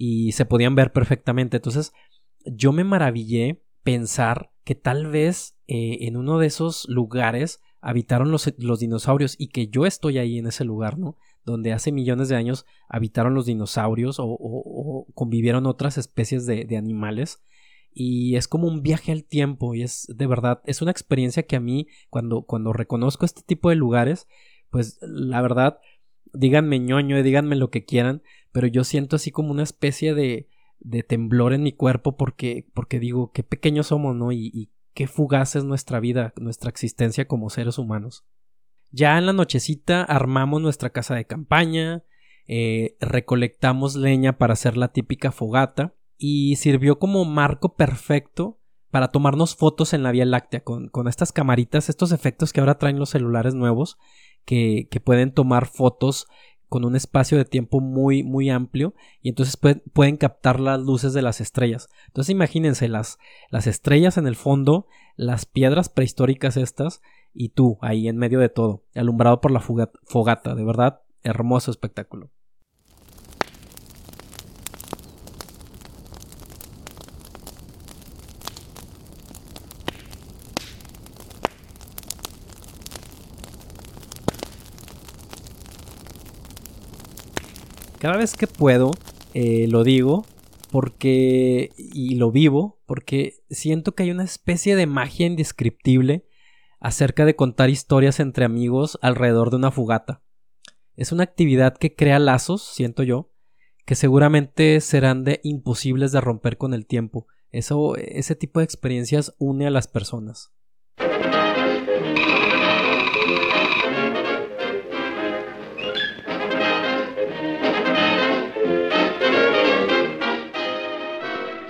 y 0.00 0.30
se 0.30 0.44
podían 0.44 0.76
ver 0.76 0.92
perfectamente. 0.92 1.56
Entonces 1.56 1.92
yo 2.46 2.72
me 2.72 2.84
maravillé 2.84 3.60
pensar 3.82 4.52
que 4.62 4.76
tal 4.76 5.08
vez 5.08 5.56
eh, 5.66 5.98
en 6.02 6.16
uno 6.16 6.38
de 6.38 6.46
esos 6.46 6.86
lugares 6.88 7.60
habitaron 7.80 8.30
los, 8.30 8.52
los, 8.58 8.78
dinosaurios 8.78 9.34
y 9.38 9.48
que 9.48 9.66
yo 9.66 9.86
estoy 9.86 10.18
ahí 10.18 10.38
en 10.38 10.46
ese 10.46 10.64
lugar, 10.64 10.98
¿no? 10.98 11.16
Donde 11.44 11.72
hace 11.72 11.90
millones 11.90 12.28
de 12.28 12.36
años 12.36 12.64
habitaron 12.88 13.34
los 13.34 13.46
dinosaurios 13.46 14.18
o, 14.20 15.06
convivieron 15.14 15.66
otras 15.66 15.98
especies 15.98 16.46
de, 16.46 16.64
de, 16.64 16.76
animales. 16.76 17.42
Y 17.92 18.36
es 18.36 18.46
como 18.46 18.68
un 18.68 18.82
viaje 18.82 19.10
al 19.10 19.24
tiempo 19.24 19.74
y 19.74 19.82
es 19.82 20.06
de 20.14 20.26
verdad, 20.28 20.60
es 20.64 20.80
una 20.80 20.92
experiencia 20.92 21.44
que 21.44 21.56
a 21.56 21.60
mí 21.60 21.88
cuando, 22.08 22.42
cuando 22.42 22.72
reconozco 22.72 23.24
este 23.24 23.42
tipo 23.42 23.70
de 23.70 23.76
lugares, 23.76 24.28
pues 24.70 24.98
la 25.00 25.40
verdad, 25.42 25.78
díganme 26.32 26.78
ñoño, 26.78 27.20
díganme 27.22 27.56
lo 27.56 27.70
que 27.70 27.84
quieran, 27.84 28.22
pero 28.52 28.66
yo 28.66 28.84
siento 28.84 29.16
así 29.16 29.30
como 29.30 29.50
una 29.50 29.62
especie 29.62 30.14
de, 30.14 30.48
de 30.80 31.02
temblor 31.02 31.52
en 31.52 31.62
mi 31.62 31.72
cuerpo 31.72 32.16
porque, 32.16 32.66
porque 32.74 32.98
digo, 32.98 33.32
qué 33.32 33.42
pequeños 33.42 33.88
somos, 33.88 34.14
¿no? 34.14 34.32
Y, 34.32 34.70
qué 34.94 35.06
fugaz 35.06 35.54
es 35.54 35.62
nuestra 35.62 36.00
vida, 36.00 36.32
nuestra 36.38 36.70
existencia 36.70 37.28
como 37.28 37.50
seres 37.50 37.78
humanos. 37.78 38.24
Ya 38.90 39.16
en 39.16 39.26
la 39.26 39.32
nochecita 39.32 40.02
armamos 40.02 40.60
nuestra 40.60 40.90
casa 40.90 41.14
de 41.14 41.24
campaña, 41.24 42.02
eh, 42.48 42.96
recolectamos 42.98 43.94
leña 43.94 44.38
para 44.38 44.54
hacer 44.54 44.76
la 44.76 44.88
típica 44.88 45.30
fogata 45.30 45.94
y 46.16 46.56
sirvió 46.56 46.98
como 46.98 47.24
marco 47.24 47.76
perfecto 47.76 48.58
para 48.90 49.12
tomarnos 49.12 49.54
fotos 49.54 49.92
en 49.92 50.02
la 50.02 50.10
Vía 50.10 50.24
Láctea 50.24 50.64
con, 50.64 50.88
con 50.88 51.06
estas 51.06 51.30
camaritas, 51.30 51.88
estos 51.88 52.10
efectos 52.10 52.52
que 52.52 52.58
ahora 52.58 52.78
traen 52.78 52.98
los 52.98 53.10
celulares 53.10 53.54
nuevos 53.54 53.98
que, 54.44 54.88
que 54.90 54.98
pueden 54.98 55.32
tomar 55.32 55.66
fotos 55.66 56.26
con 56.68 56.84
un 56.84 56.96
espacio 56.96 57.38
de 57.38 57.44
tiempo 57.44 57.80
muy, 57.80 58.22
muy 58.22 58.50
amplio 58.50 58.94
y 59.22 59.30
entonces 59.30 59.56
pueden, 59.56 60.16
captar 60.16 60.60
las 60.60 60.80
luces 60.80 61.12
de 61.12 61.22
las 61.22 61.40
estrellas. 61.40 61.88
Entonces 62.06 62.30
imagínense 62.30 62.88
las, 62.88 63.18
las 63.50 63.66
estrellas 63.66 64.18
en 64.18 64.26
el 64.26 64.36
fondo, 64.36 64.86
las 65.16 65.46
piedras 65.46 65.88
prehistóricas 65.88 66.56
estas 66.56 67.02
y 67.32 67.50
tú 67.50 67.78
ahí 67.80 68.08
en 68.08 68.16
medio 68.16 68.38
de 68.38 68.48
todo, 68.48 68.84
alumbrado 68.94 69.40
por 69.40 69.50
la 69.50 69.60
fogata. 69.60 70.54
De 70.54 70.64
verdad, 70.64 71.02
hermoso 71.22 71.70
espectáculo. 71.70 72.30
Cada 87.98 88.16
vez 88.16 88.36
que 88.36 88.46
puedo, 88.46 88.92
eh, 89.34 89.66
lo 89.68 89.82
digo 89.82 90.24
porque 90.70 91.72
y 91.76 92.14
lo 92.14 92.30
vivo 92.30 92.80
porque 92.86 93.42
siento 93.50 93.92
que 93.92 94.04
hay 94.04 94.10
una 94.12 94.24
especie 94.24 94.76
de 94.76 94.86
magia 94.86 95.26
indescriptible 95.26 96.24
acerca 96.78 97.24
de 97.24 97.34
contar 97.34 97.70
historias 97.70 98.20
entre 98.20 98.44
amigos 98.44 98.98
alrededor 99.02 99.50
de 99.50 99.56
una 99.56 99.72
fogata. 99.72 100.22
Es 100.94 101.10
una 101.10 101.24
actividad 101.24 101.76
que 101.76 101.96
crea 101.96 102.20
lazos, 102.20 102.62
siento 102.62 103.02
yo, 103.02 103.32
que 103.84 103.96
seguramente 103.96 104.80
serán 104.80 105.24
de 105.24 105.40
imposibles 105.42 106.12
de 106.12 106.20
romper 106.20 106.56
con 106.56 106.74
el 106.74 106.86
tiempo. 106.86 107.26
Eso, 107.50 107.96
ese 107.96 108.36
tipo 108.36 108.60
de 108.60 108.64
experiencias 108.64 109.34
une 109.38 109.66
a 109.66 109.70
las 109.70 109.88
personas. 109.88 110.52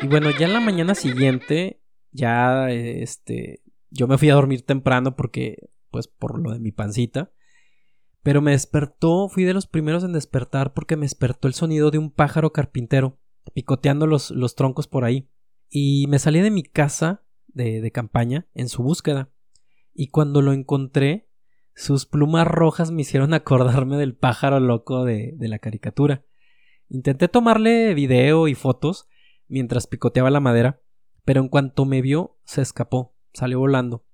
Y 0.00 0.06
bueno, 0.06 0.30
ya 0.30 0.46
en 0.46 0.52
la 0.52 0.60
mañana 0.60 0.94
siguiente, 0.94 1.82
ya 2.12 2.70
este, 2.70 3.62
yo 3.90 4.06
me 4.06 4.16
fui 4.16 4.30
a 4.30 4.34
dormir 4.34 4.64
temprano 4.64 5.16
porque, 5.16 5.70
pues, 5.90 6.06
por 6.06 6.38
lo 6.38 6.52
de 6.52 6.60
mi 6.60 6.70
pancita. 6.70 7.32
Pero 8.22 8.40
me 8.40 8.52
despertó, 8.52 9.28
fui 9.28 9.42
de 9.42 9.54
los 9.54 9.66
primeros 9.66 10.04
en 10.04 10.12
despertar 10.12 10.72
porque 10.72 10.96
me 10.96 11.06
despertó 11.06 11.48
el 11.48 11.54
sonido 11.54 11.90
de 11.90 11.98
un 11.98 12.12
pájaro 12.12 12.52
carpintero 12.52 13.18
picoteando 13.54 14.06
los, 14.06 14.30
los 14.30 14.54
troncos 14.54 14.86
por 14.86 15.04
ahí. 15.04 15.30
Y 15.68 16.06
me 16.06 16.20
salí 16.20 16.40
de 16.40 16.52
mi 16.52 16.62
casa 16.62 17.24
de, 17.48 17.80
de 17.80 17.90
campaña 17.90 18.46
en 18.54 18.68
su 18.68 18.84
búsqueda. 18.84 19.32
Y 19.94 20.10
cuando 20.10 20.42
lo 20.42 20.52
encontré, 20.52 21.28
sus 21.74 22.06
plumas 22.06 22.46
rojas 22.46 22.92
me 22.92 23.02
hicieron 23.02 23.34
acordarme 23.34 23.96
del 23.96 24.14
pájaro 24.16 24.60
loco 24.60 25.04
de, 25.04 25.32
de 25.36 25.48
la 25.48 25.58
caricatura. 25.58 26.24
Intenté 26.88 27.26
tomarle 27.26 27.94
video 27.94 28.46
y 28.46 28.54
fotos 28.54 29.08
mientras 29.48 29.86
picoteaba 29.86 30.30
la 30.30 30.40
madera, 30.40 30.80
pero 31.24 31.40
en 31.40 31.48
cuanto 31.48 31.84
me 31.84 32.00
vio, 32.02 32.38
se 32.44 32.62
escapó, 32.62 33.14
salió 33.32 33.58
volando. 33.58 34.04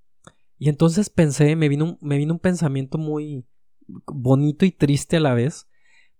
Y 0.58 0.68
entonces 0.68 1.10
pensé, 1.10 1.56
me 1.56 1.68
vino, 1.68 1.98
me 2.00 2.16
vino 2.16 2.34
un 2.34 2.40
pensamiento 2.40 2.98
muy 2.98 3.46
bonito 4.06 4.64
y 4.64 4.72
triste 4.72 5.18
a 5.18 5.20
la 5.20 5.34
vez, 5.34 5.68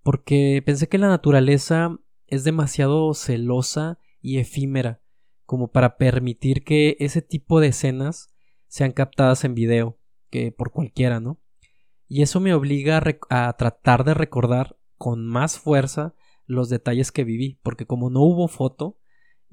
porque 0.02 0.62
pensé 0.64 0.88
que 0.88 0.98
la 0.98 1.08
naturaleza 1.08 1.98
es 2.26 2.44
demasiado 2.44 3.14
celosa 3.14 3.98
y 4.20 4.38
efímera 4.38 5.00
como 5.46 5.68
para 5.68 5.96
permitir 5.96 6.64
que 6.64 6.96
ese 7.00 7.22
tipo 7.22 7.60
de 7.60 7.68
escenas 7.68 8.34
sean 8.66 8.92
captadas 8.92 9.44
en 9.44 9.54
video, 9.54 9.98
que 10.30 10.52
por 10.52 10.72
cualquiera, 10.72 11.20
¿no? 11.20 11.40
Y 12.08 12.22
eso 12.22 12.40
me 12.40 12.54
obliga 12.54 12.98
a, 12.98 13.48
a, 13.48 13.52
tratar 13.56 14.04
de 14.04 14.14
recordar 14.14 14.76
con 14.96 15.26
más 15.26 15.58
fuerza 15.58 16.14
los 16.46 16.68
detalles 16.68 17.12
que 17.12 17.24
viví, 17.24 17.58
porque 17.62 17.86
como 17.86 18.10
no 18.10 18.20
hubo 18.20 18.48
foto 18.48 18.98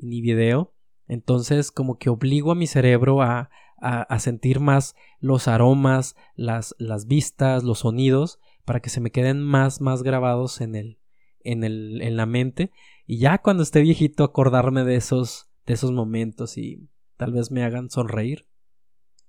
ni 0.01 0.21
video, 0.21 0.73
entonces 1.07 1.71
como 1.71 1.97
que 1.97 2.09
obligo 2.09 2.51
a 2.51 2.55
mi 2.55 2.67
cerebro 2.67 3.21
a, 3.21 3.49
a, 3.81 4.19
sentir 4.19 4.59
más 4.59 4.95
los 5.19 5.47
aromas, 5.47 6.15
las, 6.35 6.75
las 6.77 7.07
vistas, 7.07 7.63
los 7.63 7.79
sonidos, 7.79 8.39
para 8.63 8.79
que 8.79 8.89
se 8.89 9.01
me 9.01 9.11
queden 9.11 9.41
más, 9.41 9.81
más 9.81 10.03
grabados 10.03 10.61
en 10.61 10.75
el, 10.75 10.99
en, 11.43 11.63
el, 11.63 12.01
en 12.01 12.15
la 12.15 12.27
mente 12.27 12.71
y 13.07 13.17
ya 13.17 13.39
cuando 13.39 13.63
esté 13.63 13.81
viejito 13.81 14.23
acordarme 14.23 14.83
de 14.83 14.95
esos, 14.95 15.49
de 15.65 15.73
esos 15.73 15.91
momentos 15.91 16.57
y 16.57 16.87
tal 17.17 17.33
vez 17.33 17.51
me 17.51 17.63
hagan 17.63 17.89
sonreír. 17.89 18.47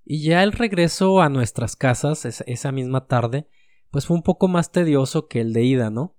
Y 0.04 0.22
ya 0.22 0.42
el 0.42 0.52
regreso 0.52 1.20
a 1.20 1.28
nuestras 1.28 1.76
casas 1.76 2.24
esa 2.24 2.72
misma 2.72 3.06
tarde, 3.06 3.48
pues 3.90 4.06
fue 4.06 4.16
un 4.16 4.22
poco 4.22 4.48
más 4.48 4.70
tedioso 4.70 5.28
que 5.28 5.40
el 5.40 5.52
de 5.52 5.64
ida, 5.64 5.90
¿no? 5.90 6.16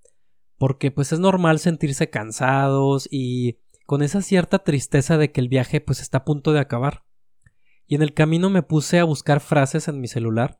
Porque 0.57 0.91
pues 0.91 1.11
es 1.11 1.19
normal 1.19 1.59
sentirse 1.59 2.09
cansados 2.09 3.07
y 3.11 3.59
con 3.93 4.01
esa 4.01 4.23
cierta 4.23 4.57
tristeza 4.57 5.19
de 5.19 5.31
que 5.31 5.39
el 5.39 5.49
viaje 5.49 5.79
pues 5.79 6.01
está 6.01 6.17
a 6.17 6.25
punto 6.25 6.51
de 6.51 6.59
acabar. 6.59 7.05
Y 7.85 7.93
en 7.93 8.01
el 8.01 8.15
camino 8.15 8.49
me 8.49 8.63
puse 8.63 8.97
a 8.97 9.03
buscar 9.03 9.39
frases 9.39 9.87
en 9.87 10.01
mi 10.01 10.07
celular 10.07 10.59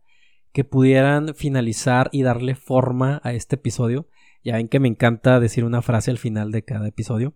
que 0.52 0.64
pudieran 0.64 1.34
finalizar 1.34 2.10
y 2.12 2.22
darle 2.22 2.54
forma 2.54 3.22
a 3.24 3.34
este 3.34 3.56
episodio 3.56 4.08
ya 4.44 4.58
ven 4.58 4.68
que 4.68 4.80
me 4.80 4.88
encanta 4.88 5.40
decir 5.40 5.66
una 5.66 5.82
frase 5.82 6.12
al 6.12 6.20
final 6.20 6.52
de 6.52 6.64
cada 6.64 6.88
episodio. 6.88 7.36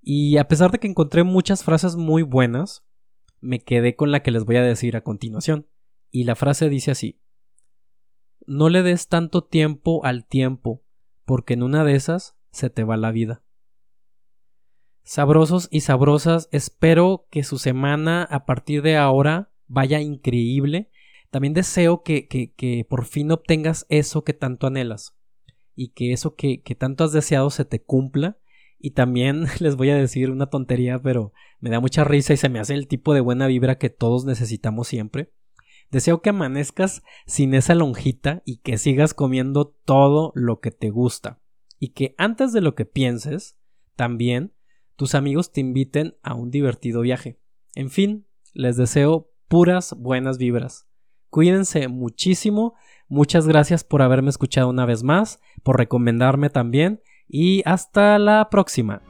Y 0.00 0.38
a 0.38 0.48
pesar 0.48 0.70
de 0.70 0.78
que 0.78 0.86
encontré 0.86 1.24
muchas 1.24 1.62
frases 1.62 1.94
muy 1.94 2.22
buenas, 2.22 2.86
me 3.42 3.60
quedé 3.60 3.96
con 3.96 4.10
la 4.10 4.22
que 4.22 4.30
les 4.30 4.46
voy 4.46 4.56
a 4.56 4.62
decir 4.62 4.96
a 4.96 5.02
continuación. 5.02 5.66
Y 6.10 6.24
la 6.24 6.36
frase 6.36 6.70
dice 6.70 6.90
así. 6.90 7.20
No 8.46 8.70
le 8.70 8.82
des 8.82 9.08
tanto 9.08 9.44
tiempo 9.44 10.06
al 10.06 10.26
tiempo, 10.26 10.86
porque 11.26 11.52
en 11.52 11.64
una 11.64 11.84
de 11.84 11.96
esas 11.96 12.38
se 12.50 12.70
te 12.70 12.82
va 12.82 12.96
la 12.96 13.10
vida. 13.12 13.42
Sabrosos 15.08 15.68
y 15.70 15.80
sabrosas, 15.80 16.50
espero 16.52 17.28
que 17.30 17.42
su 17.42 17.56
semana 17.56 18.24
a 18.24 18.44
partir 18.44 18.82
de 18.82 18.98
ahora 18.98 19.50
vaya 19.66 20.02
increíble. 20.02 20.90
También 21.30 21.54
deseo 21.54 22.02
que, 22.02 22.28
que, 22.28 22.52
que 22.52 22.84
por 22.86 23.06
fin 23.06 23.32
obtengas 23.32 23.86
eso 23.88 24.22
que 24.22 24.34
tanto 24.34 24.66
anhelas 24.66 25.16
y 25.74 25.92
que 25.92 26.12
eso 26.12 26.34
que, 26.34 26.60
tanto 26.78 27.04
has 27.04 27.12
deseado 27.12 27.48
se 27.48 27.64
te 27.64 27.82
cumpla. 27.82 28.36
Y 28.78 28.90
también 28.90 29.46
les 29.60 29.76
voy 29.76 29.88
a 29.88 29.96
decir 29.96 30.30
una 30.30 30.50
tontería, 30.50 30.98
pero 30.98 31.32
me 31.58 31.70
da 31.70 31.80
mucha 31.80 32.04
risa 32.04 32.34
y 32.34 32.36
se 32.36 32.50
me 32.50 32.60
hace 32.60 32.74
el 32.74 32.86
tipo 32.86 33.14
de 33.14 33.22
buena 33.22 33.46
vibra 33.46 33.78
que 33.78 33.88
todos 33.88 34.26
necesitamos 34.26 34.88
siempre. 34.88 35.32
Deseo 35.90 36.20
que 36.20 36.28
amanezcas 36.28 37.02
sin 37.24 37.54
esa 37.54 37.74
lonjita 37.74 38.42
y 38.44 38.58
que 38.58 38.76
sigas 38.76 39.14
comiendo 39.14 39.74
todo 39.86 40.32
lo 40.34 40.60
que 40.60 40.70
te 40.70 40.90
gusta. 40.90 41.40
Y 41.78 41.94
que 41.94 42.14
antes 42.18 42.52
de 42.52 42.60
lo 42.60 42.74
que 42.74 42.84
pienses, 42.84 43.56
también 43.96 44.52
tus 44.98 45.14
amigos 45.14 45.50
te 45.52 45.62
inviten 45.62 46.18
a 46.22 46.34
un 46.34 46.50
divertido 46.50 47.00
viaje. 47.00 47.38
En 47.74 47.88
fin, 47.88 48.26
les 48.52 48.76
deseo 48.76 49.30
puras 49.48 49.94
buenas 49.96 50.36
vibras. 50.36 50.86
Cuídense 51.30 51.88
muchísimo 51.88 52.74
Muchas 53.10 53.48
gracias 53.48 53.84
por 53.84 54.02
haberme 54.02 54.28
escuchado 54.28 54.68
una 54.68 54.84
vez 54.84 55.02
más, 55.02 55.40
por 55.62 55.78
recomendarme 55.78 56.50
también 56.50 57.00
y 57.26 57.62
hasta 57.64 58.18
la 58.18 58.48
próxima. 58.50 59.00